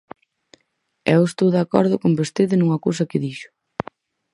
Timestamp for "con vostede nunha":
2.01-2.81